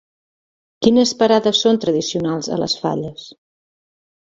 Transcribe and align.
Quines 0.87 1.11
parades 1.19 1.61
són 1.67 1.79
tradicionals 1.85 2.51
a 2.57 2.59
les 2.65 2.77
falles? 2.87 3.31